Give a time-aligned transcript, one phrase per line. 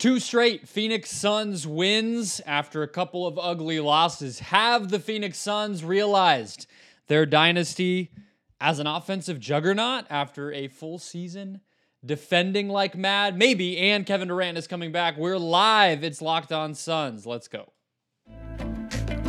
[0.00, 4.38] Two straight Phoenix Suns wins after a couple of ugly losses.
[4.38, 6.66] Have the Phoenix Suns realized
[7.08, 8.10] their dynasty
[8.58, 11.60] as an offensive juggernaut after a full season
[12.02, 13.36] defending like mad?
[13.36, 13.76] Maybe.
[13.76, 15.18] And Kevin Durant is coming back.
[15.18, 16.02] We're live.
[16.02, 17.26] It's Locked On Suns.
[17.26, 17.70] Let's go.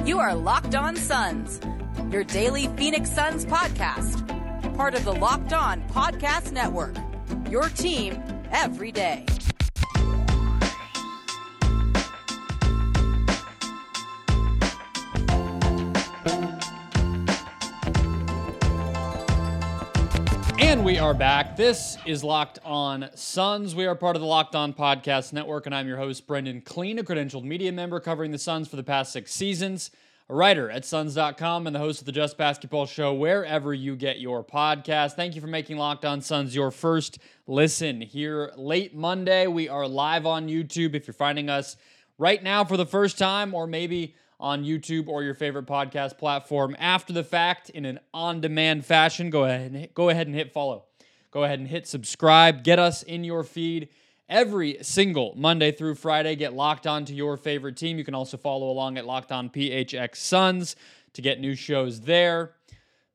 [0.06, 1.60] You are Locked On Suns,
[2.12, 4.26] your daily Phoenix Suns podcast,
[4.78, 6.96] part of the Locked On Podcast Network.
[7.50, 9.26] Your team every day.
[20.72, 21.58] And we are back.
[21.58, 23.76] This is Locked On Suns.
[23.76, 26.98] We are part of the Locked On Podcast Network, and I'm your host, Brendon Kleen,
[26.98, 29.92] a credentialed media member covering the Suns for the past six seasons,
[30.30, 34.22] a writer at Suns.com, and the host of the Just Basketball Show wherever you get
[34.22, 35.16] your podcast.
[35.16, 39.48] Thank you for making Locked On Suns your first listen here late Monday.
[39.48, 40.96] We are live on YouTube.
[40.96, 41.76] If you're finding us
[42.18, 46.76] right now for the first time, or maybe on YouTube or your favorite podcast platform
[46.80, 49.30] after the fact in an on-demand fashion.
[49.30, 50.86] Go ahead and hit, go ahead and hit follow.
[51.30, 52.64] Go ahead and hit subscribe.
[52.64, 53.88] Get us in your feed
[54.28, 56.36] every single Monday through Friday.
[56.36, 57.98] Get locked on to your favorite team.
[57.98, 60.76] You can also follow along at Locked On PHX Suns
[61.14, 62.54] to get new shows there.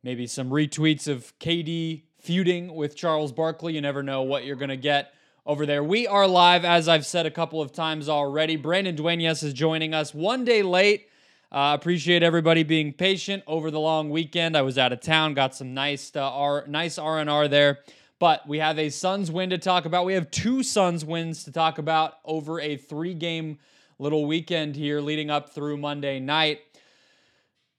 [0.02, 3.74] Maybe some retweets of KD feuding with Charles Barkley.
[3.74, 5.12] You never know what you're going to get
[5.44, 5.82] over there.
[5.82, 8.56] We are live, as I've said a couple of times already.
[8.56, 11.08] Brandon Dueñas is joining us one day late.
[11.52, 14.56] Uh, appreciate everybody being patient over the long weekend.
[14.56, 17.78] I was out of town, got some nice uh, R, nice R and R there.
[18.19, 20.06] But we have a Suns win to talk about.
[20.06, 23.58] We have two Suns wins to talk about over a three-game
[23.98, 26.61] little weekend here, leading up through Monday night.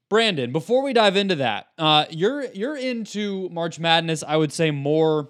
[0.10, 4.24] Brandon, before we dive into that, uh, you're you're into March Madness.
[4.26, 5.30] I would say more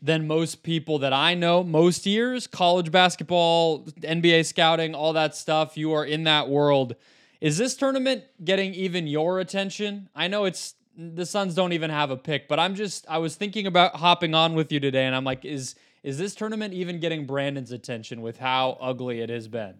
[0.00, 1.62] than most people that I know.
[1.62, 5.76] Most years, college basketball, NBA scouting, all that stuff.
[5.76, 6.96] You are in that world.
[7.42, 10.08] Is this tournament getting even your attention?
[10.14, 13.34] I know it's the Suns don't even have a pick, but I'm just I was
[13.34, 17.00] thinking about hopping on with you today, and I'm like, is is this tournament even
[17.00, 19.74] getting Brandon's attention with how ugly it has been?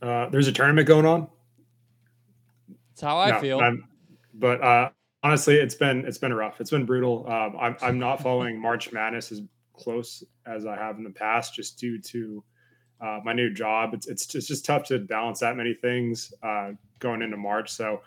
[0.00, 1.26] Uh, there's a tournament going on.
[2.68, 3.58] That's how I no, feel.
[3.58, 3.88] I'm,
[4.32, 4.90] but uh,
[5.24, 6.60] honestly, it's been it's been rough.
[6.60, 7.26] It's been brutal.
[7.28, 9.42] Um, I'm I'm not following March Madness as
[9.76, 12.44] close as I have in the past, just due to
[13.00, 13.94] uh, my new job.
[13.94, 17.70] It's, it's it's just tough to balance that many things uh, going into March.
[17.70, 18.02] So,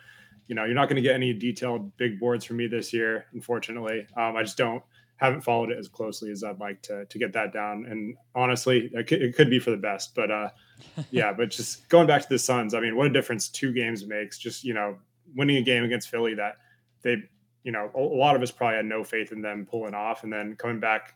[0.46, 3.26] you know, you're not going to get any detailed big boards from me this year,
[3.32, 4.06] unfortunately.
[4.16, 4.82] Um, I just don't
[5.18, 7.86] haven't followed it as closely as I'd like to to get that down.
[7.86, 10.14] And honestly, it could, it could be for the best.
[10.14, 10.50] But uh,
[11.10, 14.06] yeah, but just going back to the Suns, I mean, what a difference two games
[14.06, 14.38] makes.
[14.38, 14.96] Just you know,
[15.36, 16.56] winning a game against Philly that
[17.02, 17.16] they,
[17.64, 20.32] you know, a lot of us probably had no faith in them pulling off, and
[20.32, 21.14] then coming back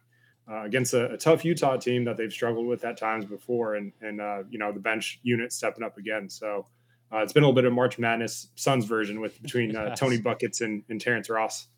[0.53, 3.93] uh, against a, a, tough Utah team that they've struggled with at times before, and
[4.03, 6.29] and uh, you know the bench unit stepping up again.
[6.29, 6.67] So
[7.13, 9.97] uh, it's been a little bit of March Madness Suns version with between uh.
[9.97, 11.69] Tony buckets and, and Terrence Ross.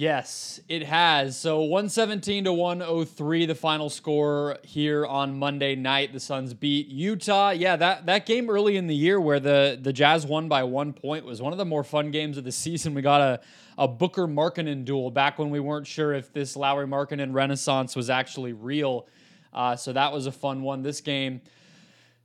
[0.00, 1.38] Yes, it has.
[1.38, 6.14] So 117 to 103, the final score here on Monday night.
[6.14, 7.50] The Suns beat Utah.
[7.50, 10.94] Yeah, that, that game early in the year where the, the Jazz won by one
[10.94, 12.94] point was one of the more fun games of the season.
[12.94, 13.40] We got a,
[13.76, 18.08] a Booker Markkanen duel back when we weren't sure if this Lauri Markkanen renaissance was
[18.08, 19.06] actually real.
[19.52, 20.80] Uh, so that was a fun one.
[20.80, 21.42] This game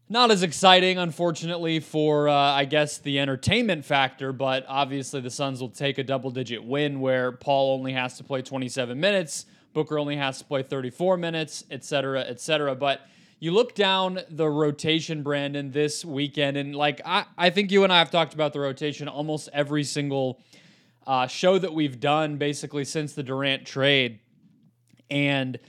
[0.08, 5.60] not as exciting, unfortunately, for uh, I guess the entertainment factor, but obviously the Suns
[5.62, 9.98] will take a double digit win where Paul only has to play 27 minutes, Booker
[9.98, 12.76] only has to play 34 minutes, et cetera, et cetera.
[12.76, 13.02] But
[13.40, 17.92] you look down the rotation, Brandon, this weekend, and like I, I think you and
[17.92, 20.40] I have talked about the rotation almost every single
[21.06, 24.20] uh, show that we've done basically since the Durant trade.
[25.10, 25.60] And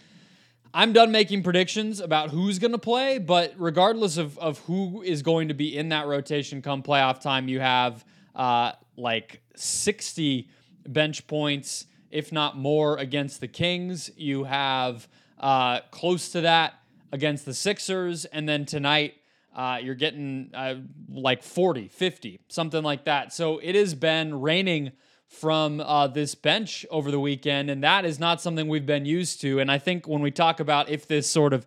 [0.76, 5.22] I'm done making predictions about who's going to play, but regardless of, of who is
[5.22, 8.04] going to be in that rotation come playoff time, you have
[8.34, 10.50] uh, like 60
[10.86, 14.10] bench points, if not more, against the Kings.
[14.18, 15.08] You have
[15.40, 16.74] uh, close to that
[17.10, 18.26] against the Sixers.
[18.26, 19.14] And then tonight,
[19.54, 20.74] uh, you're getting uh,
[21.08, 23.32] like 40, 50, something like that.
[23.32, 24.92] So it has been raining
[25.28, 29.40] from uh, this bench over the weekend, and that is not something we've been used
[29.42, 29.58] to.
[29.58, 31.66] And I think when we talk about if this sort of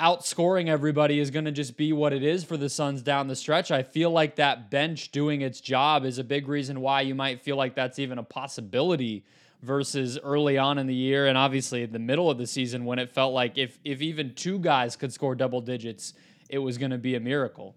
[0.00, 3.36] outscoring everybody is going to just be what it is for the Suns down the
[3.36, 7.14] stretch, I feel like that bench doing its job is a big reason why you
[7.14, 9.24] might feel like that's even a possibility
[9.62, 13.10] versus early on in the year and obviously the middle of the season when it
[13.10, 16.12] felt like if if even two guys could score double digits,
[16.50, 17.74] it was going to be a miracle.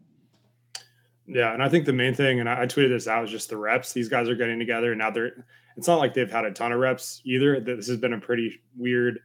[1.28, 3.58] Yeah, and I think the main thing, and I, tweeted this out, is just the
[3.58, 3.92] reps.
[3.92, 5.46] These guys are getting together, and now they're.
[5.76, 7.60] It's not like they've had a ton of reps either.
[7.60, 9.20] This has been a pretty weird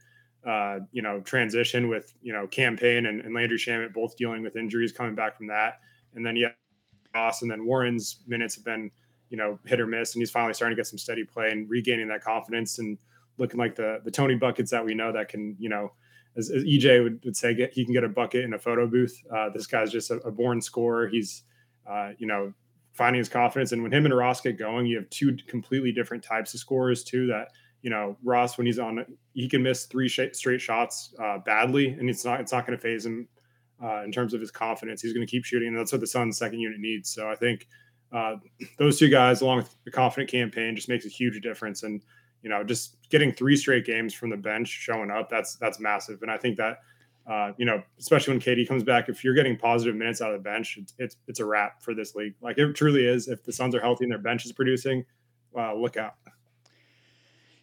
[0.45, 4.43] uh, you know, transition with, you know, Cam Payne and, and Landry Shamet both dealing
[4.43, 5.79] with injuries coming back from that.
[6.15, 6.49] And then, yeah,
[7.15, 8.91] Ross and then Warren's minutes have been,
[9.29, 10.13] you know, hit or miss.
[10.13, 12.97] And he's finally starting to get some steady play and regaining that confidence and
[13.37, 15.93] looking like the, the Tony buckets that we know that can, you know,
[16.35, 18.85] as, as EJ would, would say, get, he can get a bucket in a photo
[18.85, 19.17] booth.
[19.33, 21.07] Uh, this guy's just a, a born scorer.
[21.07, 21.43] He's,
[21.87, 22.53] uh, you know,
[22.93, 23.71] finding his confidence.
[23.71, 27.03] And when him and Ross get going, you have two completely different types of scorers
[27.03, 27.27] too.
[27.27, 27.49] That
[27.81, 32.09] you know, Ross when he's on, he can miss three straight shots uh, badly, and
[32.09, 33.27] it's not it's not going to phase him
[33.83, 35.01] uh, in terms of his confidence.
[35.01, 37.13] He's going to keep shooting, and that's what the Suns' second unit needs.
[37.13, 37.67] So I think
[38.13, 38.35] uh,
[38.77, 41.83] those two guys, along with the confident Cam Payne, just makes a huge difference.
[41.83, 42.01] And
[42.41, 46.21] you know, just getting three straight games from the bench showing up, that's that's massive.
[46.21, 46.79] And I think that
[47.25, 50.39] uh, you know, especially when KD comes back, if you're getting positive minutes out of
[50.39, 52.35] the bench, it's it's, it's a wrap for this league.
[52.41, 53.27] Like it truly is.
[53.27, 55.05] If the Suns are healthy and their bench is producing,
[55.57, 56.15] uh, look out.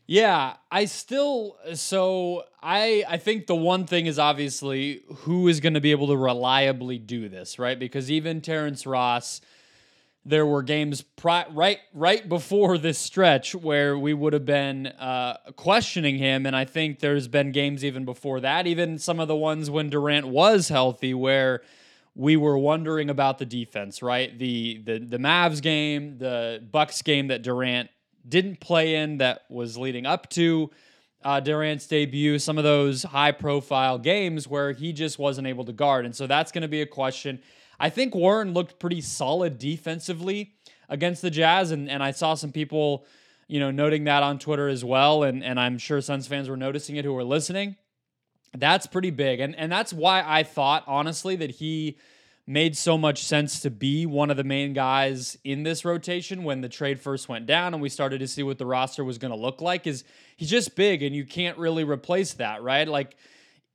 [0.06, 5.74] Yeah, I still so I I think the one thing is obviously who is going
[5.74, 7.78] to be able to reliably do this, right?
[7.78, 9.40] Because even Terrence Ross
[10.24, 15.36] there were games pri- right right before this stretch where we would have been uh,
[15.56, 19.36] questioning him, and I think there's been games even before that, even some of the
[19.36, 21.62] ones when Durant was healthy, where
[22.14, 24.02] we were wondering about the defense.
[24.02, 27.88] Right, the the the Mavs game, the Bucks game that Durant
[28.28, 30.70] didn't play in, that was leading up to.
[31.22, 35.72] Uh, Durant's debut, some of those high profile games where he just wasn't able to
[35.72, 36.06] guard.
[36.06, 37.42] And so that's going to be a question.
[37.80, 40.52] I think Warren looked pretty solid defensively
[40.90, 43.06] against the Jazz, and, and I saw some people,
[43.48, 46.58] you know, noting that on Twitter as well, and and I'm sure Suns fans were
[46.58, 47.76] noticing it who were listening.
[48.56, 51.96] That's pretty big, and and that's why I thought honestly that he
[52.46, 56.60] made so much sense to be one of the main guys in this rotation when
[56.60, 59.30] the trade first went down and we started to see what the roster was going
[59.30, 60.02] to look like is
[60.36, 63.14] he's just big and you can't really replace that right like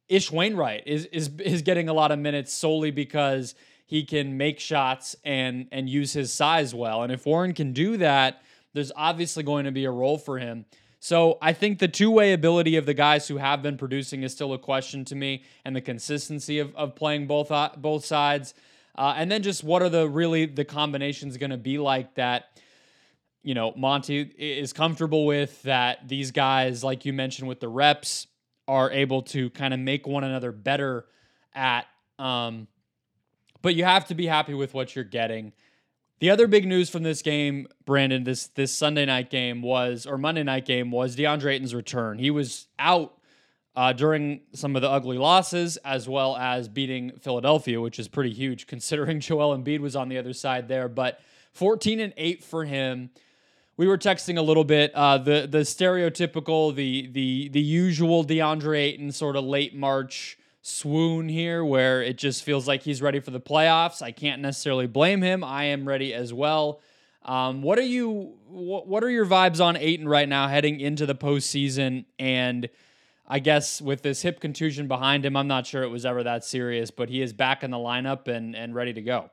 [0.10, 3.56] Ish Wainwright is is is getting a lot of minutes solely because
[3.86, 7.04] he can make shots and and use his size well.
[7.04, 8.42] And if Warren can do that,
[8.74, 10.66] there's obviously going to be a role for him.
[11.00, 14.54] So I think the two-way ability of the guys who have been producing is still
[14.54, 18.56] a question to me, and the consistency of, of playing both uh, both sides,
[18.98, 22.60] uh, and then just what are the really the combinations going to be like that.
[23.44, 26.08] You know, Monty is comfortable with that.
[26.08, 28.26] These guys, like you mentioned, with the reps,
[28.68, 31.06] are able to kind of make one another better
[31.54, 31.86] at.
[32.18, 32.68] Um,
[33.66, 35.52] but you have to be happy with what you're getting.
[36.20, 40.20] The other big news from this game, Brandon, this this Sunday night game was, or
[40.20, 42.20] Monday night game was DeAndre Ayton's return.
[42.20, 43.18] He was out
[43.76, 48.34] uh, during some of the ugly losses, as well as beating Philadelphia, which is pretty
[48.34, 50.88] huge considering Joel Embiid was on the other side there.
[50.88, 51.20] But
[51.54, 53.10] 14 and 8 for him.
[53.78, 54.94] We were texting a little bit.
[54.94, 61.30] Uh, the the stereotypical, the the the usual DeAndre Ayton sort of late March swoon
[61.30, 64.02] here where it just feels like he's ready for the playoffs.
[64.02, 65.44] I can't necessarily blame him.
[65.44, 66.82] I am ready as well.
[67.22, 68.34] Um, what are you?
[68.50, 72.06] What are your vibes on Ayton right now, heading into the postseason?
[72.18, 72.68] And
[73.28, 76.44] I guess with this hip contusion behind him, I'm not sure it was ever that
[76.44, 79.30] serious, but he is back in the lineup and and ready to go.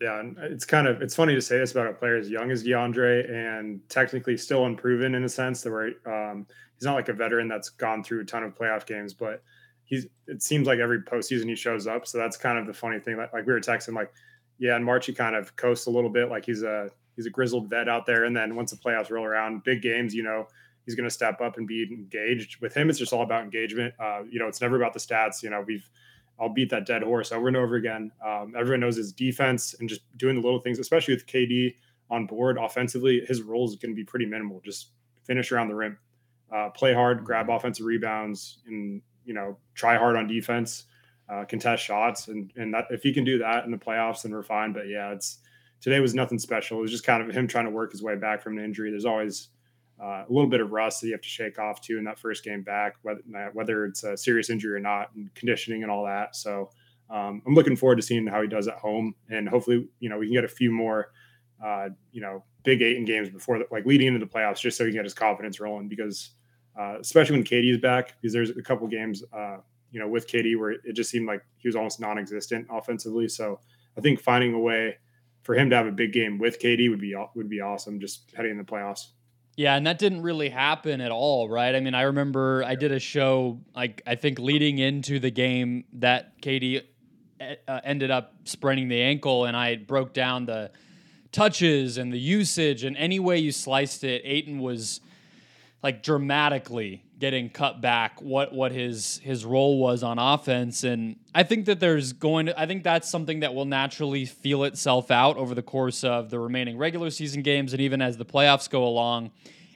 [0.00, 2.50] Yeah, and it's kind of it's funny to say this about a player as young
[2.50, 7.08] as DeAndre and technically still unproven in a sense that where um, he's not like
[7.08, 9.42] a veteran that's gone through a ton of playoff games, but
[9.84, 12.06] he's it seems like every postseason he shows up.
[12.06, 13.16] So that's kind of the funny thing.
[13.16, 14.12] Like, like we were texting, like,
[14.58, 17.30] yeah, in March he kind of coasts a little bit, like he's a he's a
[17.30, 18.24] grizzled vet out there.
[18.24, 20.48] And then once the playoffs roll around, big games, you know,
[20.84, 22.60] he's going to step up and be engaged.
[22.60, 23.94] With him, it's just all about engagement.
[23.98, 25.42] Uh, you know, it's never about the stats.
[25.42, 25.88] You know, we've
[26.38, 28.10] I'll beat that dead horse over and over again.
[28.24, 31.74] Um, everyone knows his defense and just doing the little things, especially with KD
[32.10, 33.24] on board offensively.
[33.26, 34.60] His role is going to be pretty minimal.
[34.64, 34.90] Just
[35.24, 35.98] finish around the rim
[36.54, 40.84] uh, play hard, grab offensive rebounds, and you know try hard on defense,
[41.28, 44.32] uh, contest shots, and and that if he can do that in the playoffs, then
[44.32, 44.72] we're fine.
[44.72, 45.38] But yeah, it's
[45.80, 46.78] today was nothing special.
[46.78, 48.90] It was just kind of him trying to work his way back from an injury.
[48.90, 49.48] There's always
[50.02, 52.18] uh, a little bit of rust that you have to shake off too in that
[52.18, 53.20] first game back, whether
[53.52, 56.34] whether it's a serious injury or not, and conditioning and all that.
[56.34, 56.70] So
[57.10, 60.18] um, I'm looking forward to seeing how he does at home, and hopefully, you know,
[60.18, 61.12] we can get a few more,
[61.64, 64.84] uh, you know, big Ayton games before, the, like leading into the playoffs, just so
[64.84, 65.88] he can get his confidence rolling.
[65.88, 66.30] Because
[66.78, 69.58] uh, especially when KD is back, because there's a couple games, uh,
[69.92, 73.28] you know, with KD where it just seemed like he was almost non-existent offensively.
[73.28, 73.60] So
[73.96, 74.96] I think finding a way
[75.42, 78.32] for him to have a big game with KD would be would be awesome, just
[78.34, 79.08] heading in the playoffs.
[79.56, 81.74] Yeah, and that didn't really happen at all, right?
[81.74, 85.84] I mean, I remember I did a show like I think leading into the game
[85.94, 86.82] that KD
[87.68, 90.72] uh, ended up spraining the ankle, and I broke down the
[91.30, 94.22] touches and the usage and any way you sliced it.
[94.24, 95.00] Ayton was
[95.84, 101.42] like dramatically getting cut back what what his his role was on offense and I
[101.42, 105.36] think that there's going to I think that's something that will naturally feel itself out
[105.36, 108.84] over the course of the remaining regular season games and even as the playoffs go
[108.84, 109.30] along.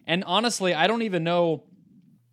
[0.07, 1.65] And honestly, I don't even know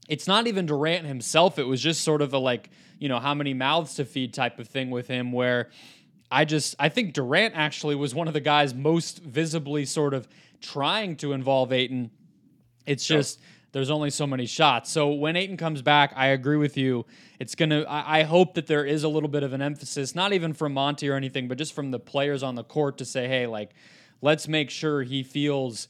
[0.08, 1.60] it's not even Durant himself.
[1.60, 4.58] It was just sort of a like, you know, how many mouths to feed type
[4.60, 5.70] of thing with him where
[6.32, 10.29] I just I think Durant actually was one of the guys most visibly sort of
[10.62, 12.12] trying to involve Ayton.
[12.86, 13.39] It's just
[13.75, 14.89] there's only so many shots.
[14.89, 17.05] So when Ayton comes back, I agree with you.
[17.41, 17.82] It's gonna.
[17.82, 20.74] I, I, hope that there is a little bit of an emphasis, not even from
[20.74, 23.72] Monty or anything, but just from the players on the court to say, hey, like,
[24.22, 25.89] let's make sure he feels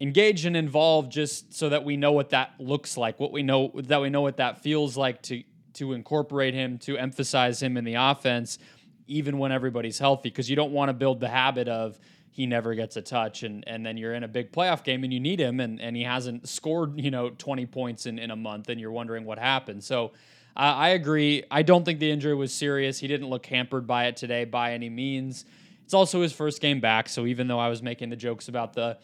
[0.00, 3.72] engaged and involved, just so that we know what that looks like, what we know
[3.74, 5.44] that we know what that feels like to
[5.74, 8.58] to incorporate him, to emphasize him in the offense,
[9.06, 11.98] even when everybody's healthy, because you don't want to build the habit of
[12.38, 15.12] he never gets a touch and and then you're in a big playoff game and
[15.12, 18.36] you need him and and he hasn't scored you know 20 points in in a
[18.36, 19.82] month and you're wondering what happened.
[19.82, 20.12] So
[20.56, 21.42] uh, I agree.
[21.50, 23.00] I don't think the injury was serious.
[23.00, 25.46] He didn't look hampered by it today by any means.
[25.82, 28.72] It's also his first game back so even though I was making the jokes about
[28.72, 28.98] the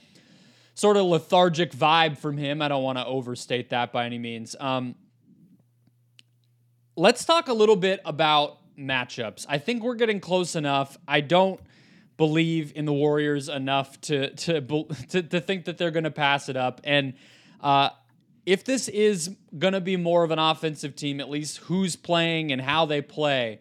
[0.74, 4.54] sort of lethargic vibe from him I don't want to overstate that by any means.
[4.60, 4.94] Um,
[6.94, 9.44] let's talk a little bit about matchups.
[9.48, 10.96] I think we're getting close enough.
[11.08, 11.58] I don't
[12.16, 14.60] believe in the Warriors enough to to
[15.08, 16.80] to, to think that they're going to pass it up.
[16.84, 17.14] And
[17.60, 17.90] uh,
[18.46, 22.52] if this is going to be more of an offensive team, at least who's playing
[22.52, 23.60] and how they play,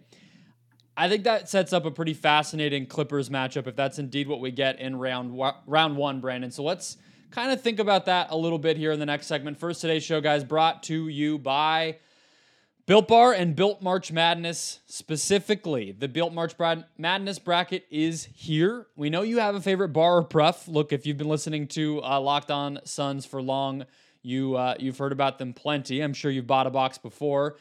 [0.95, 4.51] I think that sets up a pretty fascinating Clippers matchup if that's indeed what we
[4.51, 6.51] get in round round one, Brandon.
[6.51, 6.97] So let's
[7.31, 9.57] kind of think about that a little bit here in the next segment.
[9.57, 11.97] First, today's show, guys, brought to you by.
[12.85, 15.93] Built Bar and Built March Madness specifically.
[15.93, 16.53] The Built March
[16.97, 18.87] Madness bracket is here.
[18.97, 20.67] We know you have a favorite bar or puff.
[20.67, 23.85] Look, if you've been listening to uh, Locked On Suns for long,
[24.21, 26.01] you uh, you've heard about them plenty.
[26.01, 27.55] I'm sure you've bought a box before.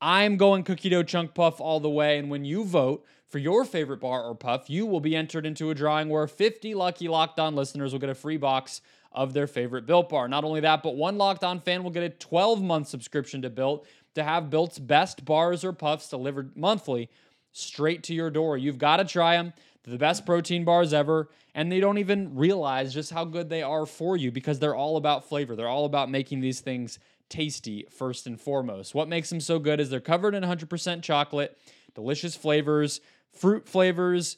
[0.00, 3.64] I'm going cookie dough chunk puff all the way, and when you vote for your
[3.64, 7.40] favorite bar or puff, you will be entered into a drawing where 50 lucky Locked
[7.40, 8.80] On listeners will get a free box
[9.10, 10.28] of their favorite Built Bar.
[10.28, 13.50] Not only that, but one Locked On fan will get a 12 month subscription to
[13.50, 13.86] Built
[14.18, 17.08] to have Built's best bars or puffs delivered monthly
[17.52, 18.56] straight to your door.
[18.56, 19.52] You've got to try them.
[19.82, 23.62] They're the best protein bars ever, and they don't even realize just how good they
[23.62, 25.56] are for you because they're all about flavor.
[25.56, 26.98] They're all about making these things
[27.28, 28.94] tasty first and foremost.
[28.94, 31.58] What makes them so good is they're covered in 100% chocolate,
[31.94, 33.00] delicious flavors,
[33.32, 34.36] fruit flavors,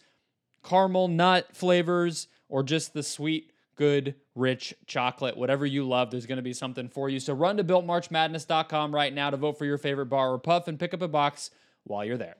[0.64, 5.38] caramel nut flavors, or just the sweet good, rich chocolate.
[5.38, 7.18] Whatever you love, there's going to be something for you.
[7.18, 10.78] So run to builtmarchmadness.com right now to vote for your favorite bar or puff and
[10.78, 11.50] pick up a box
[11.84, 12.36] while you're there.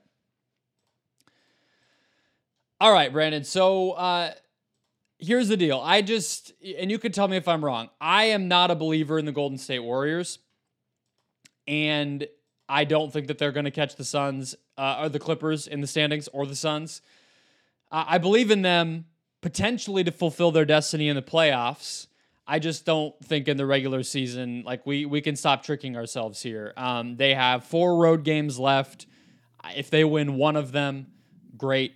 [2.79, 3.43] All right, Brandon.
[3.43, 4.33] So uh,
[5.17, 5.81] here's the deal.
[5.83, 9.17] I just, and you can tell me if I'm wrong, I am not a believer
[9.17, 10.37] in the Golden State Warriors.
[11.67, 12.27] And
[12.69, 15.81] I don't think that they're going to catch the Suns uh, or the Clippers in
[15.81, 17.01] the standings or the Suns.
[17.91, 19.05] I believe in them
[19.41, 22.07] potentially to fulfill their destiny in the playoffs.
[22.47, 26.41] I just don't think in the regular season, like we we can stop tricking ourselves
[26.41, 26.73] here.
[26.77, 29.05] Um, they have four road games left.
[29.75, 31.07] If they win one of them,
[31.57, 31.93] great.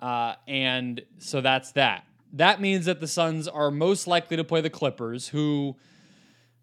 [0.00, 2.04] Uh, and so that's that.
[2.32, 5.76] That means that the Suns are most likely to play the Clippers, who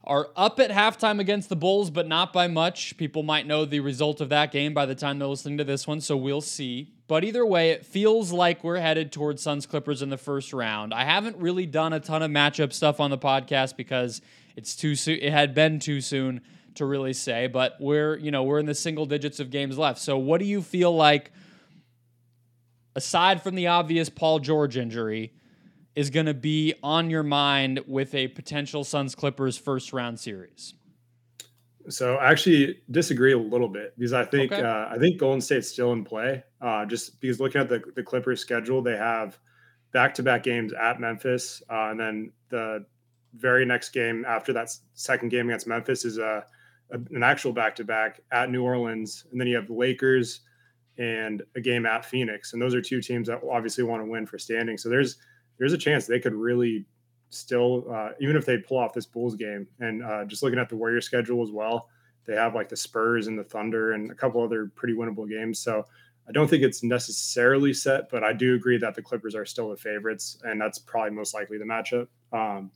[0.03, 2.97] are up at halftime against the Bulls, but not by much.
[2.97, 5.87] People might know the result of that game by the time they're listening to this
[5.87, 6.91] one, so we'll see.
[7.07, 10.93] But either way, it feels like we're headed towards Suns Clippers in the first round.
[10.93, 14.21] I haven't really done a ton of matchup stuff on the podcast because
[14.55, 15.19] it's too soon.
[15.21, 16.41] It had been too soon
[16.75, 19.99] to really say, but we're you know we're in the single digits of games left.
[19.99, 21.31] So what do you feel like?
[22.95, 25.33] Aside from the obvious Paul George injury,
[25.95, 30.73] is going to be on your mind with a potential Suns Clippers first round series?
[31.89, 34.61] So I actually disagree a little bit because I think okay.
[34.61, 36.43] uh, I think Golden State's still in play.
[36.61, 39.37] Uh, just because looking at the the Clippers schedule, they have
[39.91, 42.85] back to back games at Memphis, uh, and then the
[43.35, 46.45] very next game after that second game against Memphis is a,
[46.91, 50.41] a an actual back to back at New Orleans, and then you have the Lakers
[50.97, 54.25] and a game at Phoenix, and those are two teams that obviously want to win
[54.25, 54.77] for standing.
[54.77, 55.17] So there's
[55.57, 56.85] there's a chance they could really
[57.29, 59.67] still, uh, even if they pull off this Bulls game.
[59.79, 61.89] And uh, just looking at the Warrior schedule as well,
[62.25, 65.59] they have like the Spurs and the Thunder and a couple other pretty winnable games.
[65.59, 65.85] So
[66.27, 69.69] I don't think it's necessarily set, but I do agree that the Clippers are still
[69.69, 72.07] the favorites, and that's probably most likely the matchup.
[72.31, 72.71] Um,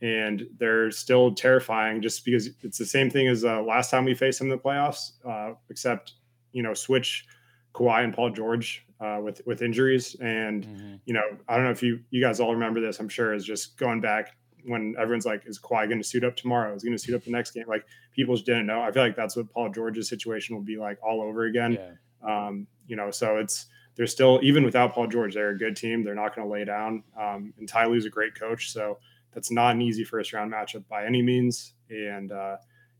[0.00, 4.14] and they're still terrifying just because it's the same thing as uh, last time we
[4.14, 6.14] faced them in the playoffs, uh, except
[6.52, 7.26] you know switch
[7.74, 10.16] Kawhi and Paul George uh, with with injuries.
[10.20, 10.94] And mm-hmm.
[11.04, 12.98] you know, I don't know if you you guys all remember this.
[12.98, 16.36] I'm sure is just going back when everyone's like, is Kawhi going to suit up
[16.36, 16.74] tomorrow?
[16.74, 17.64] Is he going to suit up the next game?
[17.66, 18.82] Like people just didn't know.
[18.82, 21.78] I feel like that's what Paul George's situation will be like all over again.
[21.78, 22.46] Yeah.
[22.46, 26.04] Um, you know, so it's they're still even without Paul George, they're a good team.
[26.04, 27.02] They're not going to lay down.
[27.20, 28.98] Um, and Ty Lue's a great coach, so
[29.32, 31.74] that's not an easy first round matchup by any means.
[31.90, 32.56] And uh,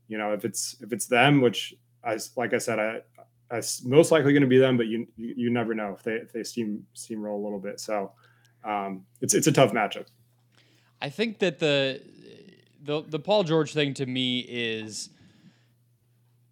[0.07, 2.99] you know, if it's if it's them, which I like I said, I,
[3.51, 6.13] I most likely going to be them, but you, you, you never know if they
[6.13, 7.79] if they steam steamroll a little bit.
[7.79, 8.11] So
[8.63, 10.05] um, it's it's a tough matchup.
[11.01, 12.01] I think that the
[12.83, 15.09] the the Paul George thing to me is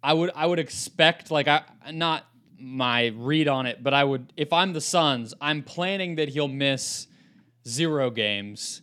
[0.02, 1.62] I would I would expect like I
[1.92, 2.24] not
[2.58, 6.48] my read on it, but I would if I'm the Suns, I'm planning that he'll
[6.48, 7.06] miss
[7.66, 8.82] zero games.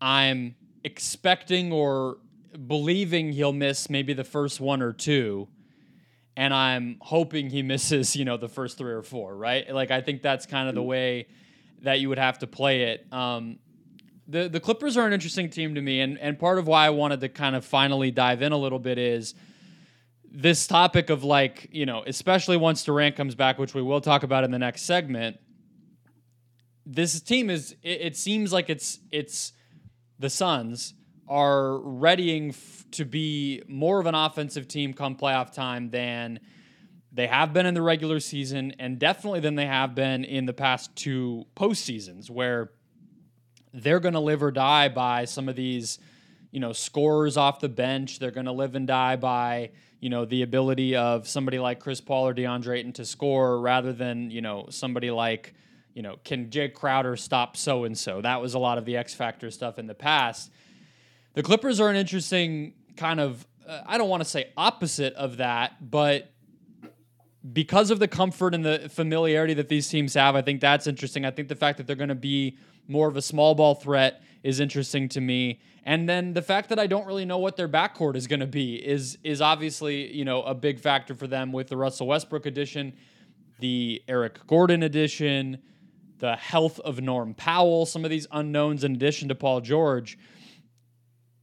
[0.00, 0.54] I'm
[0.84, 2.18] expecting or
[2.66, 5.48] believing he'll miss maybe the first one or two
[6.36, 9.72] and I'm hoping he misses, you know, the first three or four, right?
[9.72, 11.28] Like I think that's kind of the way
[11.82, 13.06] that you would have to play it.
[13.12, 13.58] Um,
[14.28, 16.90] the the Clippers are an interesting team to me, and and part of why I
[16.90, 19.34] wanted to kind of finally dive in a little bit is
[20.30, 24.22] this topic of like you know, especially once Durant comes back, which we will talk
[24.22, 25.38] about in the next segment.
[26.86, 29.52] This team is it, it seems like it's it's
[30.18, 30.94] the Suns
[31.30, 36.40] are readying f- to be more of an offensive team come playoff time than
[37.12, 40.52] they have been in the regular season, and definitely than they have been in the
[40.52, 42.72] past two postseasons, where
[43.72, 45.98] they're going to live or die by some of these,
[46.50, 48.18] you know, scorers off the bench.
[48.18, 49.70] They're going to live and die by,
[50.00, 53.92] you know, the ability of somebody like Chris Paul or DeAndre Ayton to score rather
[53.92, 55.54] than, you know, somebody like,
[55.94, 58.20] you know, can Jae Crowder stop so and so?
[58.20, 60.50] That was a lot of the X Factor stuff in the past.
[61.34, 65.36] The Clippers are an interesting kind of, uh, I don't want to say opposite of
[65.36, 66.32] that, but
[67.52, 71.24] because of the comfort and the familiarity that these teams have, I think that's interesting.
[71.24, 72.58] I think the fact that they're going to be
[72.88, 75.60] more of a small ball threat is interesting to me.
[75.84, 78.46] And then the fact that I don't really know what their backcourt is going to
[78.46, 82.46] be is is obviously, you know, a big factor for them with the Russell Westbrook
[82.46, 82.92] edition,
[83.60, 85.58] the Eric Gordon edition,
[86.18, 90.18] the health of Norm Powell, some of these unknowns in addition to Paul George.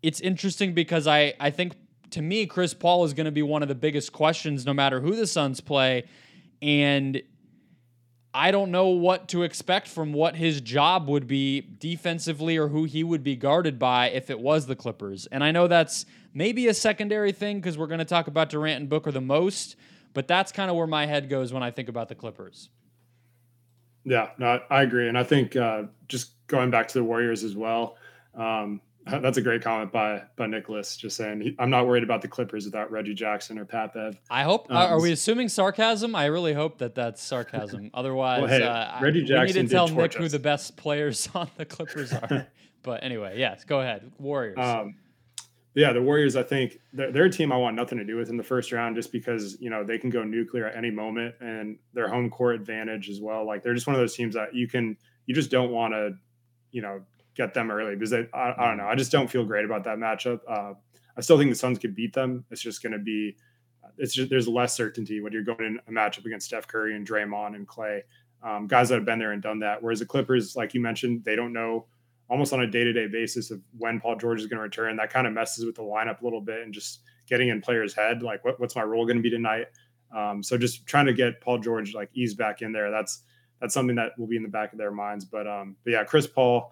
[0.02, 1.74] It's interesting because I I think
[2.12, 5.00] to me Chris Paul is going to be one of the biggest questions no matter
[5.02, 6.06] who the Suns play
[6.62, 7.22] and
[8.34, 12.84] I don't know what to expect from what his job would be defensively or who
[12.84, 15.26] he would be guarded by if it was the Clippers.
[15.28, 16.06] And I know that's
[16.36, 19.76] maybe a secondary thing because we're going to talk about Durant and Booker the most,
[20.14, 22.70] but that's kind of where my head goes when I think about the Clippers.
[24.04, 25.10] Yeah, no, I agree.
[25.10, 27.98] And I think uh, just going back to the Warriors as well,
[28.36, 28.82] um,
[29.22, 30.98] That's a great comment by by Nicholas.
[30.98, 34.20] Just saying, he, I'm not worried about the Clippers without Reggie Jackson or Pat Bev.
[34.30, 34.70] I hope.
[34.70, 36.16] Um, are we assuming sarcasm?
[36.16, 37.92] I really hope that that's sarcasm.
[37.94, 39.56] Otherwise, well, hey, uh, Reggie Jackson.
[39.56, 40.16] We need to tell Nicholas.
[40.16, 42.48] who the best players on the Clippers are.
[42.84, 44.12] but anyway, yes, go ahead.
[44.20, 44.58] Warriors.
[44.60, 44.96] Um,
[45.74, 46.36] yeah, the Warriors.
[46.36, 48.72] I think they're, they're, a team I want nothing to do with in the first
[48.72, 52.30] round, just because you know they can go nuclear at any moment, and their home
[52.30, 53.46] court advantage as well.
[53.46, 56.14] Like they're just one of those teams that you can you just don't want to,
[56.72, 57.02] you know,
[57.38, 58.88] get them early because they, I, I, don't know.
[58.88, 60.40] I just don't feel great about that matchup.
[60.50, 60.74] Uh,
[61.16, 62.44] I still think the Suns could beat them.
[62.52, 63.38] It's just going to be,
[63.98, 67.08] it's just there's less certainty when you're going in a matchup against Steph Curry and
[67.08, 68.04] Draymond and Clay,
[68.44, 69.82] um, guys that have been there and done that.
[69.82, 71.86] Whereas the Clippers, like you mentioned, they don't know
[72.30, 74.96] almost on a day to day basis of when Paul George is going to return.
[74.98, 77.94] That kind of messes with the lineup a little bit and just getting in players'
[77.94, 78.22] head.
[78.22, 79.68] Like, what, what's my role going to be tonight?
[80.16, 82.92] Um, so just trying to get Paul George like ease back in there.
[82.92, 83.24] That's
[83.62, 85.26] that's something that will be in the back of their minds.
[85.26, 86.72] But um, but yeah, Chris Paul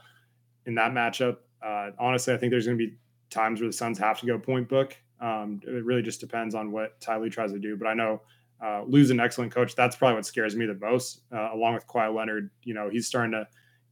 [0.66, 1.38] in that matchup.
[1.64, 2.98] Uh, honestly, I think there's going to be
[3.30, 4.96] times where the Suns have to go point book.
[5.20, 7.76] Um, it really just depends on what Ty Lue tries to do.
[7.78, 8.22] But I know
[8.64, 9.76] uh, Lue's an excellent coach.
[9.76, 12.50] That's probably what scares me the most, uh, along with Kawhi Leonard.
[12.64, 13.48] You know, he's starting to.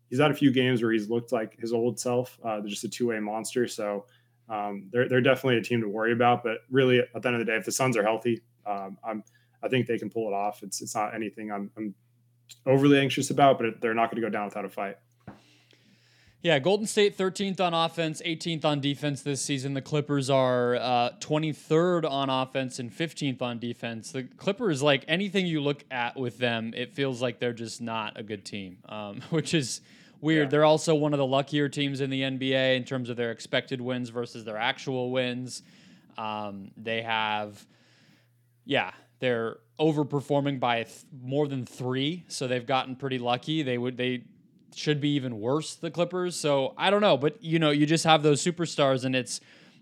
[0.09, 2.37] He's had a few games where he's looked like his old self.
[2.43, 3.67] Uh, they're just a two way monster.
[3.67, 4.05] So
[4.47, 6.43] um, they're they're definitely a team to worry about.
[6.43, 9.23] But really, at the end of the day, if the Suns are healthy, um, I'm
[9.63, 10.61] I think they can pull it off.
[10.61, 11.95] It's it's not anything I'm, I'm
[12.65, 14.97] overly anxious about, but they're not going to go down without a fight.
[16.43, 19.73] Yeah, Golden State 13th on offense, 18th on defense this season.
[19.75, 24.11] The Clippers are uh, 23rd on offense and 15th on defense.
[24.11, 28.19] The Clippers, like anything you look at with them, it feels like they're just not
[28.19, 29.79] a good team, um, which is
[30.19, 30.47] weird.
[30.47, 30.49] Yeah.
[30.49, 33.79] They're also one of the luckier teams in the NBA in terms of their expected
[33.79, 35.63] wins versus their actual wins.
[36.17, 37.65] Um, they have,
[38.65, 43.63] yeah, they're overperforming by th- more than three, so they've gotten pretty lucky.
[43.63, 44.23] They would they
[44.75, 46.35] should be even worse, the Clippers.
[46.35, 49.39] So I don't know, but you know, you just have those superstars, and it's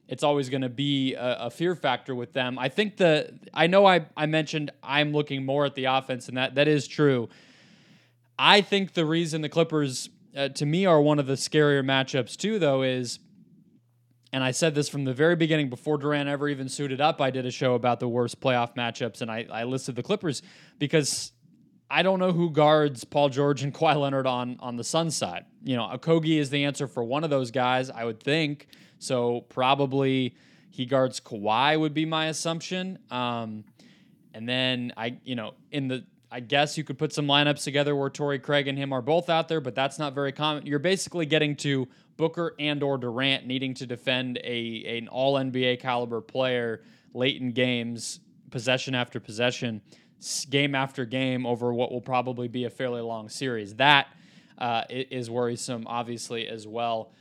[0.08, 2.60] it's always going to be a, a, fear factor with them.
[2.60, 6.38] I think the I know I I mentioned I'm looking more at the offense, and
[6.38, 7.30] that that is true.
[8.38, 12.36] I think the reason the Clippers uh, to me are one of the scarier matchups
[12.36, 13.20] too, though, is
[14.34, 17.20] and I said this from the very beginning before Durant ever even suited up.
[17.20, 20.42] I did a show about the worst playoff matchups, and I, I listed the Clippers
[20.80, 21.34] because
[21.92, 25.46] I don't know who guards Paul George and Kawhi Leonard on on the Sun side.
[25.64, 28.68] You know, Okogie is the answer for one of those guys, I would think.
[28.98, 30.36] So probably
[30.70, 32.98] he guards Kawhi would be my assumption.
[33.12, 33.66] Um,
[34.34, 37.94] and then I, you know, in the I guess you could put some lineups together
[37.94, 40.66] where Torrey Craig and him are both out there, but that's not very common.
[40.66, 45.82] You're basically getting to Booker and or Durant needing to defend a an all NBA
[45.82, 49.82] caliber player late in games, possession after possession,
[50.50, 53.76] game after game over what will probably be a fairly long series.
[53.76, 54.08] That
[54.58, 57.12] uh, is worrisome, obviously, as well.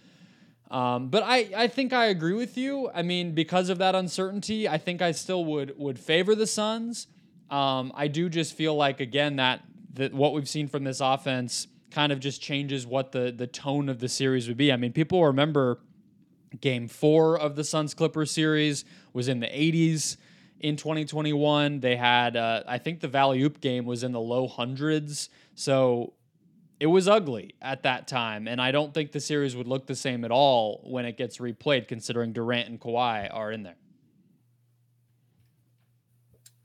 [0.70, 2.90] Um, but I, I think I agree with you.
[2.94, 7.08] I mean, because of that uncertainty, I think I still would would favor the Suns.
[7.50, 11.66] Um, I do just feel like again that that what we've seen from this offense
[11.90, 14.72] kind of just changes what the the tone of the series would be.
[14.72, 15.80] I mean, people remember
[16.60, 20.16] game 4 of the Suns Clippers series was in the 80s
[20.60, 21.80] in 2021.
[21.80, 25.28] They had uh, I think the Valley Oop game was in the low hundreds.
[25.54, 26.14] So
[26.78, 29.94] it was ugly at that time, and I don't think the series would look the
[29.94, 33.76] same at all when it gets replayed, considering Durant and Kawhi are in there.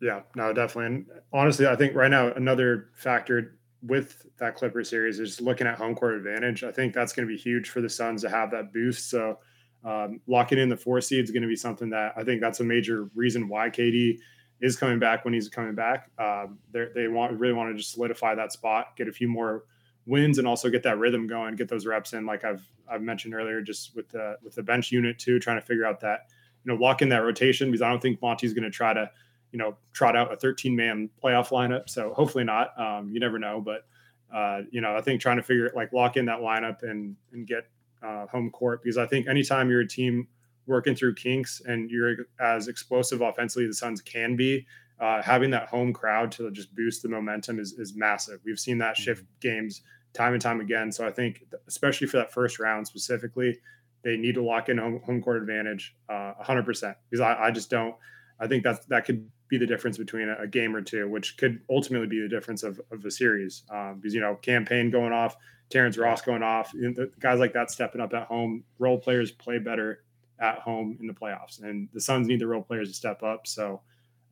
[0.01, 0.85] Yeah, no, definitely.
[0.85, 5.77] And honestly, I think right now another factor with that Clipper series is looking at
[5.77, 6.63] home court advantage.
[6.63, 9.09] I think that's going to be huge for the Suns to have that boost.
[9.09, 9.39] So
[9.85, 12.59] um, locking in the four seed is going to be something that I think that's
[12.59, 14.17] a major reason why KD
[14.61, 16.09] is coming back when he's coming back.
[16.17, 19.65] Um, they want really want to just solidify that spot, get a few more
[20.05, 22.25] wins, and also get that rhythm going, get those reps in.
[22.25, 25.65] Like I've I've mentioned earlier, just with the with the bench unit too, trying to
[25.65, 26.29] figure out that
[26.63, 29.09] you know lock in that rotation because I don't think Monty's going to try to
[29.55, 31.89] you know, trot out a 13 man playoff lineup.
[31.89, 32.77] So hopefully not.
[32.77, 33.85] Um, you never know, but
[34.33, 37.47] uh, you know, I think trying to figure like lock in that lineup and and
[37.47, 37.65] get
[38.03, 40.27] uh, home court because I think anytime you're a team
[40.67, 44.65] working through kinks and you're as explosive offensively the Suns can be,
[44.99, 48.39] uh, having that home crowd to just boost the momentum is is massive.
[48.45, 49.47] We've seen that shift mm-hmm.
[49.47, 49.81] games
[50.13, 50.91] time and time again.
[50.91, 53.59] So I think especially for that first round specifically,
[54.03, 57.69] they need to lock in home, home court advantage uh, 100% because I, I just
[57.69, 57.95] don't.
[58.39, 61.37] I think that that could be the difference between a, a, game or two, which
[61.37, 63.63] could ultimately be the difference of, of the series.
[63.69, 65.35] Um, because you know, Cam Payne going off,
[65.69, 68.63] Terrence Ross going off, you know, guys like that stepping up at home.
[68.79, 70.03] Role players play better
[70.39, 73.47] at home in the playoffs, and the Suns need the role players to step up.
[73.47, 73.81] So.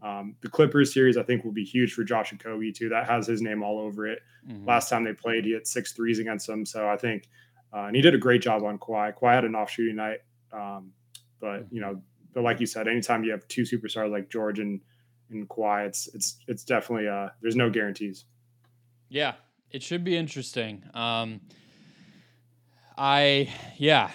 [0.02, 2.90] Um, the Clippers series, I think, will be huge for Josh Okogie too.
[2.90, 4.20] That has his name all over it.
[4.46, 4.68] Mm-hmm.
[4.68, 6.66] Last time they played, he hit six threes against them.
[6.66, 7.30] So I think,
[7.74, 9.18] uh, and he did a great job on Kawhi.
[9.18, 10.18] Kawhi had an off shooting night,
[10.52, 10.92] um,
[11.40, 12.02] but you know,
[12.34, 14.82] but like you said, anytime you have two superstars like George and
[15.34, 18.26] and Kawhi, it's it's it's definitely uh there's no guarantees.
[19.10, 19.34] Yeah,
[19.72, 20.84] it should be interesting.
[20.94, 21.42] Um,
[22.98, 24.12] I yeah,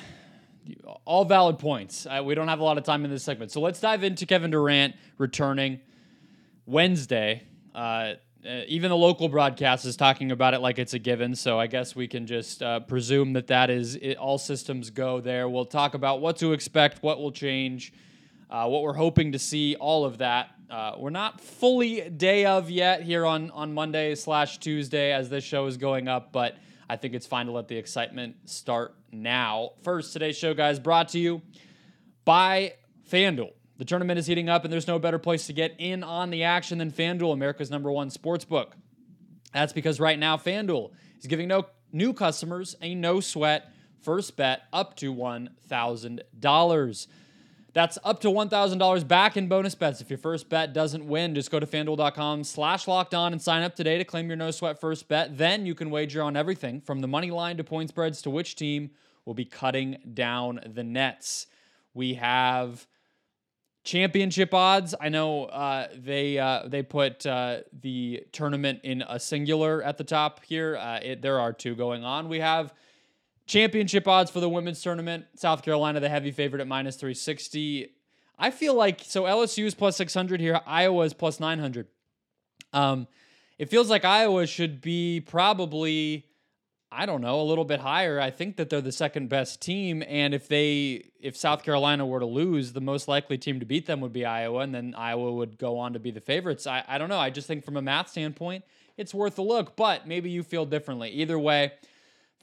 [1.04, 2.06] all valid points.
[2.06, 4.26] I, we don't have a lot of time in this segment, so let's dive into
[4.26, 5.80] Kevin Durant returning
[6.66, 7.42] Wednesday.
[7.74, 8.14] Uh,
[8.46, 11.34] uh, even the local broadcast is talking about it like it's a given.
[11.34, 15.20] So I guess we can just uh, presume that that is it, all systems go
[15.20, 15.48] there.
[15.48, 17.92] We'll talk about what to expect, what will change,
[18.48, 20.50] uh, what we're hoping to see, all of that.
[20.70, 25.42] Uh, we're not fully day of yet here on on Monday slash Tuesday as this
[25.42, 26.56] show is going up, but
[26.90, 29.70] I think it's fine to let the excitement start now.
[29.82, 31.40] First, today's show, guys, brought to you
[32.26, 32.74] by
[33.10, 33.52] FanDuel.
[33.78, 36.44] The tournament is heating up, and there's no better place to get in on the
[36.44, 38.76] action than FanDuel, America's number one sports book.
[39.54, 44.64] That's because right now, FanDuel is giving no new customers a no sweat first bet
[44.72, 47.06] up to $1,000.
[47.78, 50.00] That's up to $1,000 back in bonus bets.
[50.00, 53.62] If your first bet doesn't win, just go to fanduel.com slash locked on and sign
[53.62, 55.38] up today to claim your no sweat first bet.
[55.38, 58.56] Then you can wager on everything from the money line to point spreads to which
[58.56, 58.90] team
[59.24, 61.46] will be cutting down the nets.
[61.94, 62.84] We have
[63.84, 64.96] championship odds.
[65.00, 70.04] I know uh, they uh, they put uh, the tournament in a singular at the
[70.04, 70.76] top here.
[70.76, 72.28] Uh, it, there are two going on.
[72.28, 72.74] We have
[73.48, 75.24] Championship odds for the women's tournament.
[75.34, 77.90] South Carolina, the heavy favorite at minus 360.
[78.38, 80.60] I feel like, so LSU is plus 600 here.
[80.66, 81.88] Iowa is plus 900.
[82.74, 83.08] Um,
[83.58, 86.26] it feels like Iowa should be probably,
[86.92, 88.20] I don't know, a little bit higher.
[88.20, 90.04] I think that they're the second best team.
[90.06, 93.86] And if they, if South Carolina were to lose, the most likely team to beat
[93.86, 94.60] them would be Iowa.
[94.60, 96.66] And then Iowa would go on to be the favorites.
[96.66, 97.18] I, I don't know.
[97.18, 98.64] I just think from a math standpoint,
[98.98, 101.08] it's worth a look, but maybe you feel differently.
[101.10, 101.72] Either way,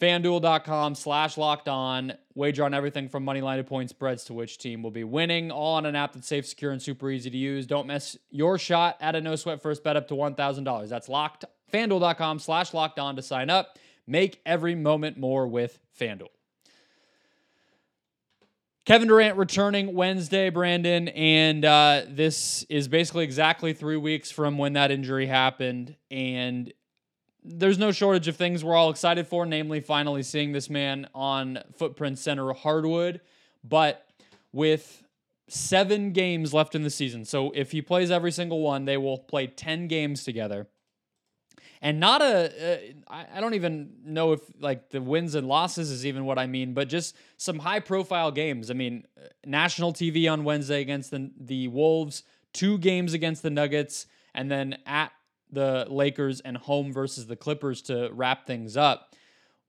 [0.01, 2.13] FanDuel.com slash locked on.
[2.33, 5.51] Wager on everything from money line to point spreads to which team will be winning.
[5.51, 7.65] All on an app that's safe, secure, and super easy to use.
[7.65, 10.89] Don't miss your shot at a no sweat first bet up to $1,000.
[10.89, 11.45] That's locked.
[11.73, 13.79] FanDuel.com slash locked on to sign up.
[14.05, 16.27] Make every moment more with FanDuel.
[18.85, 24.73] Kevin Durant returning Wednesday, Brandon, and uh, this is basically exactly three weeks from when
[24.73, 25.95] that injury happened.
[26.11, 26.71] And
[27.45, 31.59] there's no shortage of things we're all excited for, namely finally seeing this man on
[31.77, 33.21] Footprint Center hardwood.
[33.63, 34.05] But
[34.51, 35.03] with
[35.47, 39.17] seven games left in the season, so if he plays every single one, they will
[39.17, 40.67] play 10 games together
[41.85, 42.95] and not a.
[43.07, 46.47] Uh, I don't even know if like the wins and losses is even what I
[46.47, 48.71] mean, but just some high profile games.
[48.71, 49.05] I mean,
[49.45, 54.79] national TV on Wednesday against the the Wolves, two games against the Nuggets, and then
[54.87, 55.11] at
[55.51, 59.13] the Lakers and home versus the Clippers to wrap things up.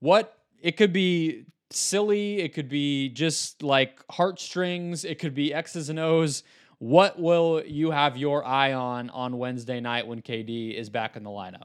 [0.01, 5.89] What it could be silly, it could be just like heartstrings, it could be X's
[5.89, 6.43] and O's.
[6.79, 11.23] What will you have your eye on on Wednesday night when KD is back in
[11.23, 11.65] the lineup?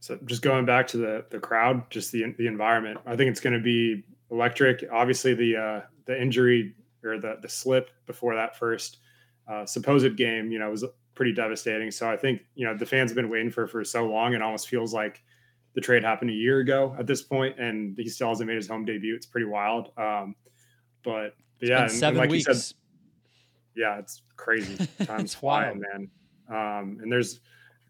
[0.00, 2.98] So just going back to the the crowd, just the the environment.
[3.06, 4.84] I think it's going to be electric.
[4.90, 6.74] Obviously, the uh, the injury
[7.04, 8.98] or the the slip before that first
[9.46, 11.90] uh, supposed game, you know, was pretty devastating.
[11.90, 14.34] So I think you know the fans have been waiting for for so long.
[14.34, 15.22] It almost feels like
[15.74, 18.68] the trade happened a year ago at this point, and he still hasn't made his
[18.68, 19.14] home debut.
[19.14, 19.90] It's pretty wild.
[19.96, 20.34] Um,
[21.02, 22.44] but, but yeah, and, seven and like weeks.
[22.44, 22.76] Said,
[23.74, 24.86] yeah, it's crazy.
[25.04, 26.10] Time's flying, man.
[26.48, 27.40] Um, and there's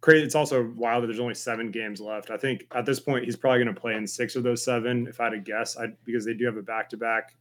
[0.00, 0.24] crazy.
[0.24, 2.30] It's also wild that there's only seven games left.
[2.30, 5.08] I think at this point he's probably going to play in six of those seven.
[5.08, 7.34] If I had to guess, I because they do have a back to back.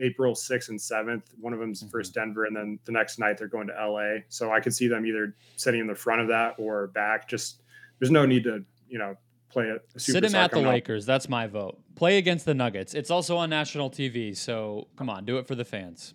[0.00, 1.22] April 6th and 7th.
[1.40, 1.90] One of them's mm-hmm.
[1.90, 4.20] first Denver, and then the next night they're going to LA.
[4.28, 7.28] So I could see them either sitting in the front of that or back.
[7.28, 7.62] Just
[7.98, 9.16] there's no need to, you know,
[9.48, 9.84] play it.
[9.96, 11.06] Sit him at the Lakers.
[11.06, 11.78] That's my vote.
[11.94, 12.94] Play against the Nuggets.
[12.94, 14.36] It's also on national TV.
[14.36, 16.14] So come on, do it for the fans.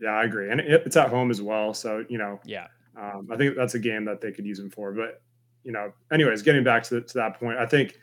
[0.00, 0.50] Yeah, I agree.
[0.50, 1.72] And it, it's at home as well.
[1.74, 4.70] So, you know, yeah, um, I think that's a game that they could use him
[4.70, 4.92] for.
[4.92, 5.22] But
[5.64, 7.98] you know, anyways, getting back to, the, to that point, I think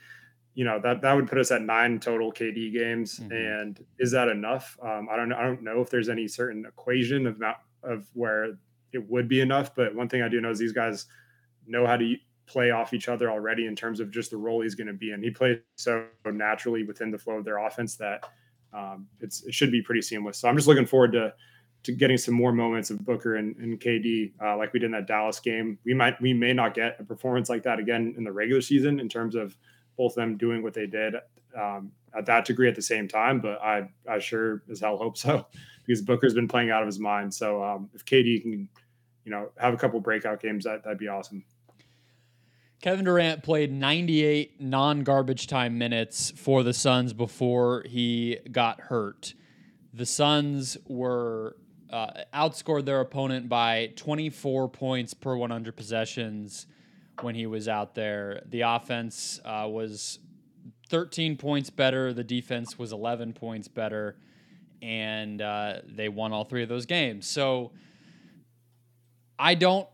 [0.55, 3.19] you know that that would put us at nine total KD games.
[3.19, 3.31] Mm-hmm.
[3.31, 4.77] And is that enough?
[4.81, 5.38] Um, I don't know.
[5.38, 8.57] I don't know if there's any certain equation of not, of where
[8.91, 9.75] it would be enough.
[9.75, 11.05] But one thing I do know is these guys
[11.67, 12.15] know how to
[12.47, 15.12] play off each other already in terms of just the role he's going to be
[15.12, 15.21] in.
[15.21, 18.25] He plays so naturally within the flow of their offense that
[18.73, 20.39] um, it's it should be pretty seamless.
[20.39, 21.33] So I'm just looking forward to
[21.83, 24.91] to getting some more moments of Booker and, and KD, uh, like we did in
[24.91, 25.79] that Dallas game.
[25.85, 28.99] We might, we may not get a performance like that again in the regular season
[28.99, 29.55] in terms of
[29.99, 31.15] both of them doing what they did
[31.59, 33.41] um, at that degree at the same time.
[33.41, 35.45] But I, I sure as hell hope so
[35.85, 37.33] because Booker's been playing out of his mind.
[37.33, 38.69] So um, if KD can,
[39.25, 41.43] you know, have a couple breakout games, that that'd be awesome.
[42.81, 49.33] Kevin Durant played 98 non garbage time minutes for the Suns before he got hurt.
[49.93, 51.57] The Suns were
[51.89, 56.67] uh, outscored their opponent by 24 points per 100 possessions
[57.23, 58.43] when he was out there.
[58.45, 60.19] The offense uh, was
[60.89, 62.13] 13 points better.
[62.13, 64.17] The defense was 11 points better,
[64.82, 67.27] and uh, they won all three of those games.
[67.27, 67.71] So
[69.38, 69.88] I don't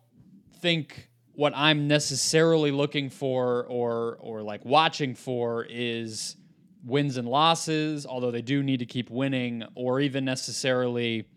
[0.60, 6.38] think what I'm necessarily looking for or or like watching for is
[6.86, 11.28] wins and losses, although they do need to keep winning, or even necessarily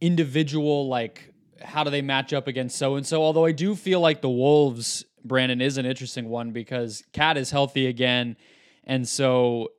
[0.00, 3.22] individual like how do they match up against so and so.
[3.22, 7.50] Although I do feel like the Wolves, Brandon, is an interesting one because KAT is
[7.50, 8.36] healthy again.
[8.84, 9.72] And so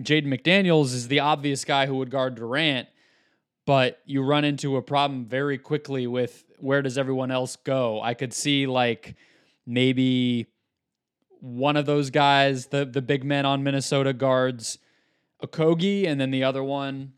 [0.00, 2.88] Jaden McDaniels is the obvious guy who would guard Durant,
[3.66, 8.00] but you run into a problem very quickly with where does everyone else go?
[8.00, 9.16] I could see like
[9.66, 10.46] maybe
[11.40, 14.78] one of those guys, the the big men on Minnesota guards
[15.42, 17.12] Okogie, and then the other one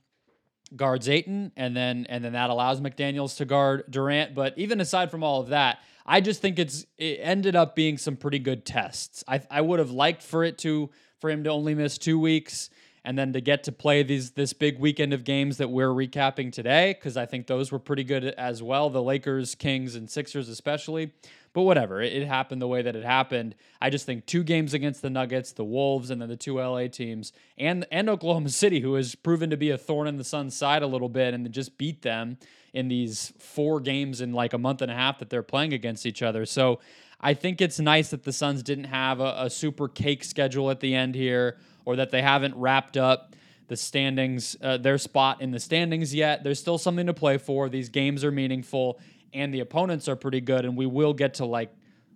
[0.75, 4.35] guards Ayton, and then and then that allows McDaniels to guard Durant.
[4.35, 7.99] But even aside from all of that, I just think it's it ended up being
[7.99, 9.23] some pretty good tests.
[9.29, 12.71] I I would have liked for it to for him to only miss two weeks
[13.07, 16.53] and then to get to play these this big weekend of games that we're recapping
[16.53, 18.91] today because I think those were pretty good as well.
[18.91, 21.13] The Lakers, Kings, and Sixers especially.
[21.57, 23.55] But whatever, it, it, happened the way that it happened.
[23.81, 26.89] I just think two games against the Nuggets, the Wolves, and then the two LA
[26.89, 30.55] teams, and and Oklahoma City, who has proven to be a thorn in the Sun's
[30.55, 32.37] side a little bit, and just beat them
[32.75, 36.05] in these four games in like a month and a half that they're playing against
[36.05, 36.45] each other.
[36.45, 36.79] So
[37.23, 40.81] I think it's nice that the Suns didn't have a, a super cake schedule at
[40.81, 43.35] the end here, or that they haven't wrapped up
[43.69, 46.45] the standings, uh, their spot in the standings yet.
[46.45, 47.71] There's still something to play for.
[47.71, 49.01] These games are meaningful
[49.37, 51.71] and the opponents are pretty good, and we will get to like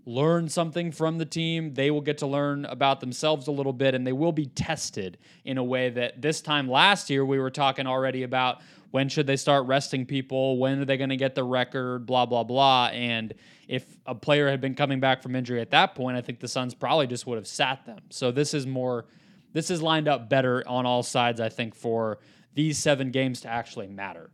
[0.06, 1.74] learn something from the team.
[1.74, 5.18] They will get to learn about themselves a little bit, and they will be tested
[5.44, 9.26] in a way that this time last year we were talking already about when should
[9.26, 12.86] they start resting people, when are they going to get the record, blah blah blah.
[12.86, 13.34] And
[13.68, 16.48] if a player had been coming back from injury at that point, I think the
[16.48, 18.00] Suns probably just would have sat them.
[18.10, 19.06] So this is more
[19.52, 22.18] this is lined up better on all sides, I think, for
[22.54, 24.30] these seven games to actually matter.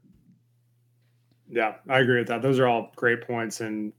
[1.48, 2.42] Yeah, I agree with that.
[2.42, 3.60] Those are all great points.
[3.60, 3.92] And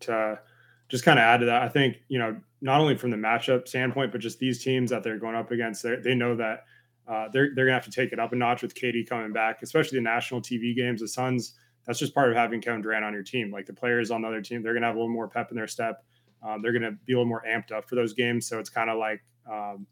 [0.90, 3.68] just kind of add to that, I think, you know, not only from the matchup
[3.68, 6.64] standpoint, but just these teams that they're going up against, they know that
[7.08, 9.32] uh, they're, they're going to have to take it up a notch with KD coming
[9.32, 11.02] back, especially the national TV games.
[11.02, 11.54] The Suns,
[11.86, 13.52] that's just part of having Kevin Durant on your team.
[13.52, 15.52] Like the players on the other team, they're going to have a little more pep
[15.52, 16.04] in their step.
[16.44, 18.48] Um, they're going to be a little more amped up for those games.
[18.48, 19.88] So it's kind of like, um,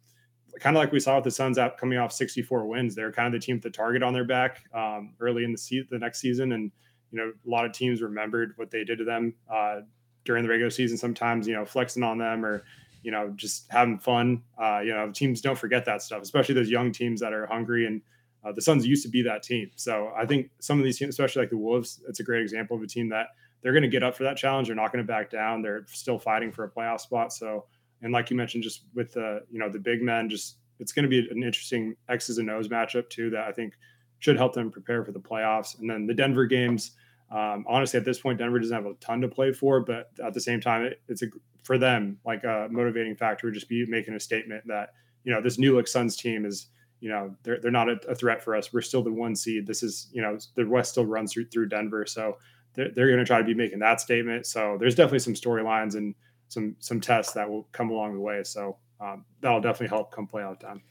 [0.59, 2.95] kind of like we saw with the Suns out coming off 64 wins.
[2.95, 5.57] They're kind of the team with the target on their back um, early in the
[5.57, 6.71] se- the next season, and
[7.15, 9.81] you know a lot of teams remembered what they did to them uh,
[10.25, 10.97] during the regular season.
[10.97, 12.63] Sometimes you know flexing on them or
[13.03, 14.43] you know just having fun.
[14.61, 17.85] Uh, you know teams don't forget that stuff, especially those young teams that are hungry
[17.85, 18.01] and.
[18.43, 21.09] Uh, the Suns used to be that team, so I think some of these teams,
[21.09, 23.29] especially like the Wolves, it's a great example of a team that
[23.63, 24.67] they're going to get up for that challenge.
[24.67, 25.63] They're not going to back down.
[25.63, 27.33] They're still fighting for a playoff spot.
[27.33, 27.65] So
[28.01, 31.03] and like you mentioned, just with the you know the big men, just it's going
[31.03, 33.73] to be an interesting X's and O's matchup too that I think
[34.19, 35.79] should help them prepare for the playoffs.
[35.79, 36.91] And then the Denver games,
[37.31, 40.33] um, honestly, at this point, Denver doesn't have a ton to play for, but at
[40.33, 41.27] the same time, it, it's a
[41.63, 43.47] for them like a motivating factor.
[43.47, 44.89] Would just be making a statement that
[45.23, 46.67] you know this new look Suns team is
[46.99, 48.71] you know they're they're not a, a, threat for us.
[48.71, 49.65] We're still the one seed.
[49.65, 52.37] This is you know the West still runs through through Denver, so
[52.75, 54.45] they're, they're going to try to be making that statement.
[54.45, 56.13] So there's definitely some storylines and
[56.49, 58.43] some some tests that will come along the way.
[58.43, 60.83] So um, that'll definitely help come playoff time.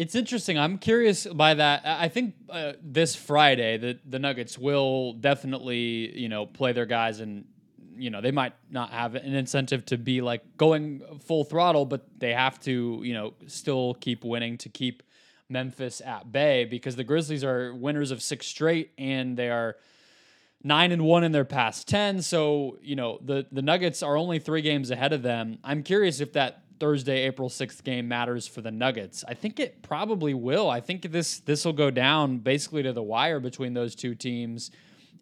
[0.00, 0.58] It's interesting.
[0.58, 1.82] I'm curious by that.
[1.84, 7.20] I think uh, this Friday the the Nuggets will definitely you know play their guys
[7.20, 7.44] and
[7.96, 12.06] you know they might not have an incentive to be like going full throttle, but
[12.18, 15.02] they have to you know still keep winning to keep
[15.50, 19.76] Memphis at bay because the Grizzlies are winners of six straight and they are
[20.64, 22.22] nine and one in their past 10.
[22.22, 25.58] So, you know, the, the Nuggets are only three games ahead of them.
[25.64, 29.22] I'm curious if that Thursday, April 6th game matters for the Nuggets.
[29.28, 30.68] I think it probably will.
[30.68, 34.70] I think this this will go down basically to the wire between those two teams.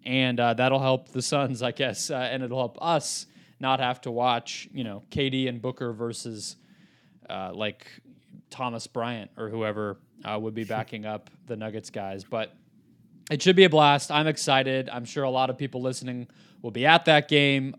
[0.04, 3.26] And uh, that'll help the Suns, I guess, uh, and it'll help us
[3.60, 6.56] not have to watch, you know, KD and Booker versus
[7.28, 7.88] uh, like
[8.48, 12.22] Thomas Bryant or whoever uh, would be backing up the Nuggets guys.
[12.22, 12.54] But
[13.30, 14.10] it should be a blast.
[14.10, 14.88] I'm excited.
[14.88, 16.28] I'm sure a lot of people listening
[16.62, 17.74] will be at that game.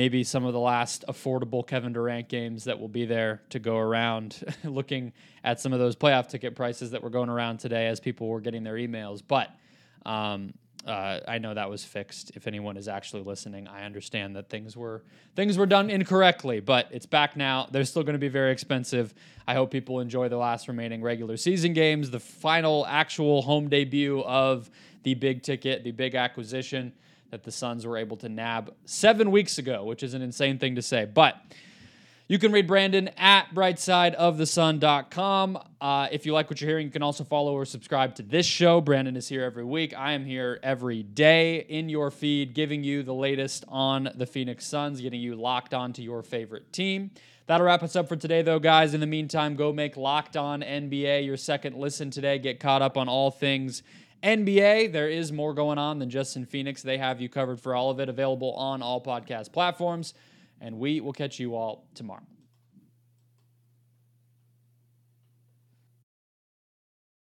[0.00, 3.76] Maybe some of the last affordable Kevin Durant games that will be there to go
[3.76, 5.12] around, looking
[5.44, 8.40] at some of those playoff ticket prices that were going around today as people were
[8.40, 9.20] getting their emails.
[9.28, 9.50] But
[10.06, 10.54] um,
[10.86, 12.34] uh, I know that was fixed.
[12.34, 15.02] If anyone is actually listening, I understand that things were
[15.36, 17.68] things were done incorrectly, but it's back now.
[17.70, 19.12] They're still going to be very expensive.
[19.46, 24.22] I hope people enjoy the last remaining regular season games, the final actual home debut
[24.22, 24.70] of
[25.02, 26.94] the big ticket, the big acquisition
[27.30, 30.76] that the Suns were able to nab seven weeks ago, which is an insane thing
[30.76, 31.36] to say, but.
[32.30, 35.58] You can read Brandon at brightsideofthesun.com.
[35.80, 38.46] Uh, if you like what you're hearing, you can also follow or subscribe to this
[38.46, 38.80] show.
[38.80, 39.92] Brandon is here every week.
[39.98, 44.64] I am here every day in your feed, giving you the latest on the Phoenix
[44.64, 47.10] Suns, getting you locked on to your favorite team.
[47.48, 48.94] That'll wrap us up for today, though, guys.
[48.94, 52.38] In the meantime, go make Locked On NBA your second listen today.
[52.38, 53.82] Get caught up on all things
[54.22, 54.92] NBA.
[54.92, 56.82] There is more going on than just in Phoenix.
[56.82, 60.14] They have you covered for all of it, available on all podcast platforms
[60.60, 62.22] and we will catch you all tomorrow.